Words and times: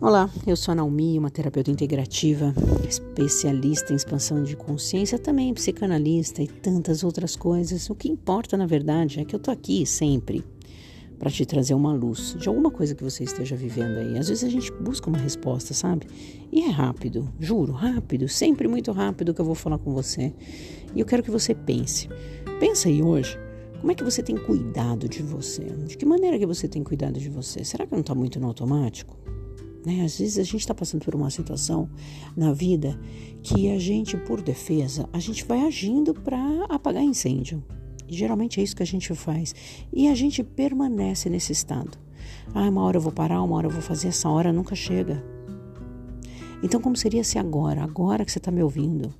Olá, 0.00 0.30
eu 0.46 0.54
sou 0.54 0.70
a 0.70 0.74
Naomi, 0.76 1.18
uma 1.18 1.28
terapeuta 1.28 1.72
integrativa, 1.72 2.54
especialista 2.88 3.92
em 3.92 3.96
expansão 3.96 4.44
de 4.44 4.54
consciência, 4.54 5.18
também 5.18 5.52
psicanalista 5.52 6.40
e 6.40 6.46
tantas 6.46 7.02
outras 7.02 7.34
coisas. 7.34 7.90
O 7.90 7.96
que 7.96 8.08
importa, 8.08 8.56
na 8.56 8.64
verdade, 8.64 9.18
é 9.18 9.24
que 9.24 9.34
eu 9.34 9.40
tô 9.40 9.50
aqui 9.50 9.84
sempre 9.84 10.44
para 11.18 11.28
te 11.32 11.44
trazer 11.44 11.74
uma 11.74 11.92
luz 11.92 12.36
de 12.38 12.48
alguma 12.48 12.70
coisa 12.70 12.94
que 12.94 13.02
você 13.02 13.24
esteja 13.24 13.56
vivendo 13.56 13.96
aí. 13.96 14.16
Às 14.16 14.28
vezes 14.28 14.44
a 14.44 14.48
gente 14.48 14.70
busca 14.72 15.08
uma 15.08 15.18
resposta, 15.18 15.74
sabe? 15.74 16.06
E 16.52 16.62
é 16.62 16.70
rápido, 16.70 17.28
juro, 17.40 17.72
rápido, 17.72 18.28
sempre 18.28 18.68
muito 18.68 18.92
rápido 18.92 19.34
que 19.34 19.40
eu 19.40 19.44
vou 19.44 19.56
falar 19.56 19.78
com 19.78 19.92
você. 19.92 20.32
E 20.94 21.00
eu 21.00 21.06
quero 21.06 21.24
que 21.24 21.30
você 21.30 21.56
pense. 21.56 22.08
Pensa 22.60 22.88
aí 22.88 23.02
hoje, 23.02 23.36
como 23.80 23.90
é 23.90 23.96
que 23.96 24.04
você 24.04 24.22
tem 24.22 24.36
cuidado 24.36 25.08
de 25.08 25.24
você? 25.24 25.64
De 25.64 25.96
que 25.96 26.06
maneira 26.06 26.38
que 26.38 26.46
você 26.46 26.68
tem 26.68 26.84
cuidado 26.84 27.18
de 27.18 27.28
você? 27.28 27.64
Será 27.64 27.84
que 27.84 27.92
não 27.92 28.00
está 28.00 28.14
muito 28.14 28.38
no 28.38 28.46
automático? 28.46 29.18
Né? 29.88 30.04
Às 30.04 30.18
vezes 30.18 30.38
a 30.38 30.42
gente 30.42 30.58
está 30.60 30.74
passando 30.74 31.02
por 31.02 31.14
uma 31.14 31.30
situação 31.30 31.88
na 32.36 32.52
vida 32.52 33.00
que 33.42 33.70
a 33.70 33.78
gente, 33.78 34.18
por 34.18 34.42
defesa, 34.42 35.08
a 35.14 35.18
gente 35.18 35.46
vai 35.46 35.62
agindo 35.62 36.12
para 36.12 36.38
apagar 36.68 37.02
incêndio. 37.02 37.64
Geralmente 38.06 38.60
é 38.60 38.62
isso 38.62 38.76
que 38.76 38.82
a 38.82 38.86
gente 38.86 39.14
faz. 39.14 39.54
E 39.90 40.06
a 40.08 40.14
gente 40.14 40.44
permanece 40.44 41.30
nesse 41.30 41.52
estado. 41.52 41.96
Ah, 42.54 42.68
uma 42.68 42.82
hora 42.82 42.98
eu 42.98 43.00
vou 43.00 43.12
parar, 43.12 43.42
uma 43.42 43.56
hora 43.56 43.66
eu 43.66 43.70
vou 43.70 43.80
fazer, 43.80 44.08
essa 44.08 44.28
hora 44.28 44.52
nunca 44.52 44.74
chega. 44.74 45.24
Então, 46.62 46.82
como 46.82 46.94
seria 46.94 47.24
se 47.24 47.38
agora, 47.38 47.82
agora 47.82 48.26
que 48.26 48.32
você 48.32 48.38
está 48.38 48.50
me 48.50 48.62
ouvindo, 48.62 49.14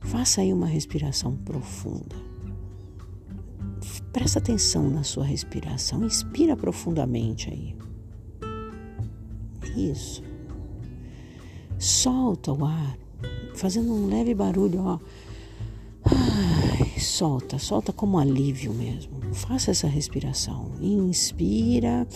faça 0.00 0.42
aí 0.42 0.52
uma 0.52 0.66
respiração 0.66 1.34
profunda. 1.34 2.16
Presta 4.12 4.38
atenção 4.38 4.90
na 4.90 5.02
sua 5.02 5.24
respiração, 5.24 6.04
inspira 6.04 6.54
profundamente 6.54 7.48
aí. 7.48 7.74
Isso. 9.76 10.22
Solta 11.78 12.52
o 12.52 12.64
ar, 12.64 12.98
fazendo 13.54 13.92
um 13.92 14.08
leve 14.08 14.34
barulho, 14.34 14.80
ó. 14.80 14.98
Ai, 16.04 16.98
solta, 16.98 17.58
solta 17.58 17.92
como 17.92 18.18
alívio 18.18 18.72
mesmo. 18.72 19.20
Faça 19.32 19.70
essa 19.70 19.86
respiração. 19.86 20.72
Inspira. 20.80 22.06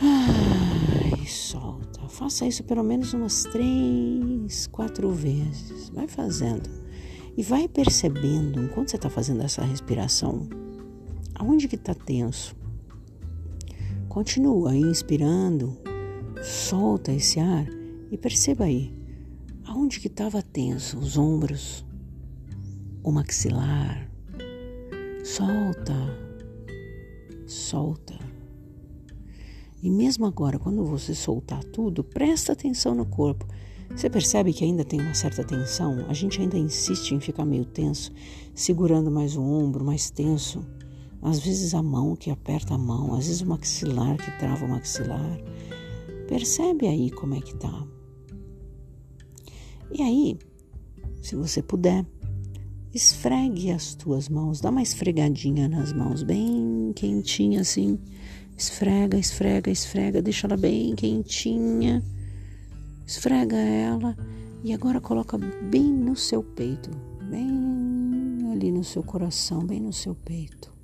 Ai, 0.00 1.26
solta. 1.26 2.08
Faça 2.08 2.46
isso 2.46 2.62
pelo 2.64 2.82
menos 2.82 3.12
umas 3.12 3.44
três, 3.44 4.66
quatro 4.68 5.10
vezes. 5.10 5.90
Vai 5.90 6.08
fazendo. 6.08 6.68
E 7.36 7.42
vai 7.42 7.68
percebendo, 7.68 8.62
enquanto 8.62 8.90
você 8.90 8.96
está 8.96 9.08
fazendo 9.08 9.42
essa 9.42 9.62
respiração, 9.62 10.48
aonde 11.34 11.68
que 11.68 11.76
está 11.76 11.94
tenso, 11.94 12.54
Continua 14.10 14.74
inspirando, 14.74 15.78
solta 16.42 17.12
esse 17.12 17.38
ar 17.38 17.64
e 18.10 18.18
perceba 18.18 18.64
aí 18.64 18.92
aonde 19.64 20.00
que 20.00 20.08
estava 20.08 20.42
tenso, 20.42 20.98
os 20.98 21.16
ombros, 21.16 21.86
o 23.04 23.12
maxilar. 23.12 24.10
Solta, 25.22 25.94
solta. 27.46 28.18
E 29.80 29.88
mesmo 29.88 30.26
agora, 30.26 30.58
quando 30.58 30.84
você 30.84 31.14
soltar 31.14 31.62
tudo, 31.62 32.02
presta 32.02 32.52
atenção 32.52 32.96
no 32.96 33.06
corpo. 33.06 33.46
Você 33.94 34.10
percebe 34.10 34.52
que 34.52 34.64
ainda 34.64 34.84
tem 34.84 35.00
uma 35.00 35.14
certa 35.14 35.44
tensão? 35.44 36.04
A 36.08 36.14
gente 36.14 36.40
ainda 36.40 36.58
insiste 36.58 37.12
em 37.12 37.20
ficar 37.20 37.44
meio 37.44 37.64
tenso, 37.64 38.10
segurando 38.56 39.08
mais 39.08 39.36
o 39.36 39.42
ombro, 39.42 39.84
mais 39.84 40.10
tenso. 40.10 40.66
Às 41.22 41.38
vezes 41.38 41.74
a 41.74 41.82
mão 41.82 42.16
que 42.16 42.30
aperta 42.30 42.74
a 42.74 42.78
mão, 42.78 43.14
às 43.14 43.26
vezes 43.26 43.42
o 43.42 43.46
maxilar 43.46 44.16
que 44.16 44.30
trava 44.38 44.64
o 44.64 44.68
maxilar. 44.68 45.38
Percebe 46.28 46.86
aí 46.86 47.10
como 47.10 47.34
é 47.34 47.40
que 47.40 47.54
tá. 47.56 47.86
E 49.92 50.02
aí, 50.02 50.38
se 51.20 51.34
você 51.36 51.62
puder, 51.62 52.06
esfregue 52.94 53.70
as 53.70 53.94
tuas 53.94 54.28
mãos, 54.28 54.60
dá 54.60 54.70
uma 54.70 54.82
esfregadinha 54.82 55.68
nas 55.68 55.92
mãos, 55.92 56.22
bem 56.22 56.92
quentinha 56.94 57.60
assim. 57.60 57.98
Esfrega, 58.56 59.18
esfrega, 59.18 59.70
esfrega, 59.70 60.22
deixa 60.22 60.46
ela 60.46 60.56
bem 60.56 60.94
quentinha. 60.94 62.02
Esfrega 63.06 63.56
ela 63.56 64.16
e 64.62 64.72
agora 64.72 65.00
coloca 65.00 65.36
bem 65.38 65.84
no 65.84 66.14
seu 66.14 66.42
peito, 66.42 66.90
bem 67.28 68.52
ali 68.52 68.70
no 68.70 68.84
seu 68.84 69.02
coração, 69.02 69.66
bem 69.66 69.80
no 69.80 69.92
seu 69.92 70.14
peito. 70.14 70.79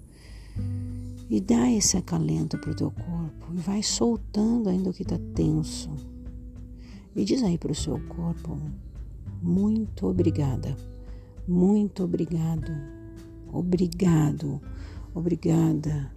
E 1.29 1.41
dá 1.41 1.71
esse 1.71 1.97
acalento 1.97 2.57
para 2.59 2.71
o 2.71 2.75
teu 2.75 2.91
corpo 2.91 3.53
e 3.53 3.59
vai 3.59 3.83
soltando 3.83 4.69
ainda 4.69 4.91
o 4.91 4.93
que 4.93 5.03
está 5.03 5.19
tenso. 5.35 5.91
E 7.17 7.25
diz 7.25 7.43
aí 7.43 7.59
para 7.59 7.73
o 7.73 7.75
seu 7.75 7.99
corpo: 8.07 8.57
muito 9.43 10.07
obrigada, 10.07 10.77
muito 11.47 12.05
obrigado, 12.05 12.71
obrigado, 13.53 14.61
obrigada. 15.13 16.13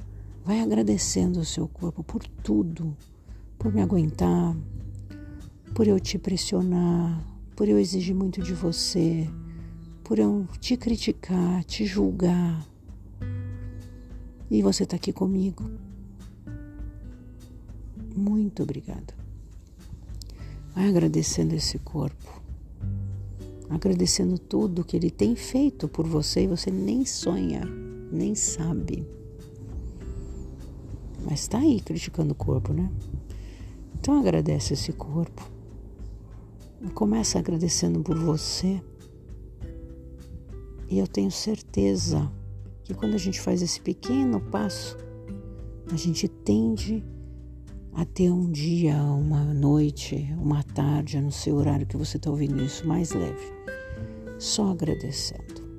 Vai 0.45 0.61
agradecendo 0.61 1.39
o 1.39 1.45
seu 1.45 1.67
corpo 1.67 2.03
por 2.03 2.23
tudo, 2.43 2.95
por 3.57 3.73
me 3.73 3.81
aguentar, 3.81 4.55
por 5.73 5.87
eu 5.87 5.99
te 5.99 6.19
pressionar, 6.19 7.23
por 7.55 7.67
eu 7.67 7.79
exigir 7.79 8.15
muito 8.15 8.41
de 8.41 8.53
você, 8.53 9.27
por 10.03 10.19
eu 10.19 10.47
te 10.59 10.77
criticar, 10.77 11.63
te 11.63 11.83
julgar 11.85 12.68
e 14.49 14.61
você 14.61 14.83
está 14.83 14.95
aqui 14.95 15.13
comigo. 15.13 15.63
Muito 18.15 18.63
obrigada. 18.63 19.13
Vai 20.73 20.87
agradecendo 20.87 21.55
esse 21.55 21.77
corpo, 21.79 22.41
agradecendo 23.69 24.37
tudo 24.37 24.83
que 24.83 24.95
ele 24.95 25.11
tem 25.11 25.35
feito 25.35 25.87
por 25.87 26.07
você 26.07 26.43
e 26.43 26.47
você 26.47 26.71
nem 26.71 27.05
sonha, 27.05 27.63
nem 28.11 28.33
sabe. 28.35 29.07
Mas 31.23 31.41
está 31.41 31.59
aí 31.59 31.79
criticando 31.81 32.31
o 32.31 32.35
corpo, 32.35 32.73
né? 32.73 32.89
Então 33.99 34.19
agradece 34.19 34.73
esse 34.73 34.93
corpo. 34.93 35.49
Começa 36.93 37.37
agradecendo 37.37 37.99
por 37.99 38.17
você. 38.17 38.81
E 40.89 40.97
eu 40.97 41.07
tenho 41.07 41.29
certeza 41.29 42.31
que 42.89 42.95
quando 42.95 43.13
a 43.13 43.19
gente 43.19 43.39
faz 43.39 43.61
esse 43.61 43.79
pequeno 43.79 44.41
passo, 44.41 44.97
a 45.93 45.95
gente 45.95 46.27
tende 46.27 47.05
a 47.93 48.03
ter 48.03 48.31
um 48.31 48.49
dia, 48.49 48.95
uma 48.95 49.43
noite, 49.53 50.27
uma 50.39 50.63
tarde, 50.63 51.21
no 51.21 51.31
seu 51.31 51.57
horário 51.57 51.85
que 51.85 51.95
você 51.95 52.17
está 52.17 52.31
ouvindo 52.31 52.59
isso, 52.63 52.87
mais 52.87 53.11
leve. 53.11 53.53
Só 54.39 54.71
agradecendo. 54.71 55.69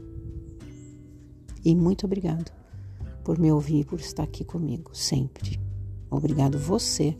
E 1.64 1.74
muito 1.74 2.06
obrigado 2.06 2.52
por 3.24 3.40
me 3.40 3.50
ouvir, 3.50 3.86
por 3.86 3.98
estar 3.98 4.22
aqui 4.22 4.44
comigo, 4.44 4.94
sempre. 4.94 5.60
Obrigado 6.08 6.60
você 6.60 7.16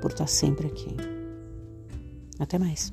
por 0.00 0.10
estar 0.10 0.26
sempre 0.26 0.66
aqui. 0.66 0.96
Até 2.40 2.58
mais. 2.58 2.92